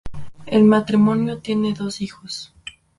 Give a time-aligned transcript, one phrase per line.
[0.47, 2.55] El matrimonio tiene dos hijos.